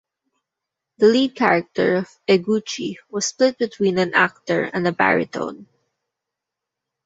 [0.97, 5.67] The lead character of Eguchi was split between an actor and a baritone.